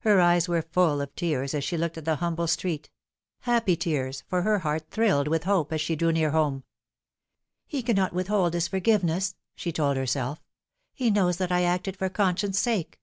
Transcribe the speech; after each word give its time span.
Her 0.00 0.20
eyes 0.20 0.48
were 0.48 0.60
full 0.62 1.00
of 1.00 1.14
tears 1.14 1.54
as 1.54 1.62
she 1.62 1.76
looked 1.76 1.96
at 1.96 2.04
the 2.04 2.16
humble 2.16 2.48
street: 2.48 2.90
happy 3.42 3.76
tears, 3.76 4.24
for 4.26 4.42
her 4.42 4.58
heart 4.58 4.90
thrilled 4.90 5.28
with 5.28 5.44
hope 5.44 5.72
as 5.72 5.80
she 5.80 5.94
drew 5.94 6.10
near 6.10 6.32
home." 6.32 6.64
He 7.68 7.80
cannot 7.80 8.12
withhold 8.12 8.54
his 8.54 8.66
forgiveness," 8.66 9.36
she 9.54 9.70
told 9.70 9.96
herself." 9.96 10.42
He 10.92 11.12
knows 11.12 11.36
that 11.36 11.52
I 11.52 11.62
acted 11.62 11.96
for 11.96 12.08
conscience' 12.08 12.58
sake." 12.58 12.98